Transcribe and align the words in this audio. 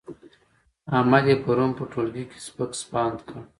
احمد 0.97 1.23
يې 1.29 1.35
پرون 1.43 1.71
په 1.77 1.83
ټولګي 1.91 2.23
کې 2.29 2.39
سپک 2.47 2.71
سپاند 2.81 3.17
کړ. 3.27 3.37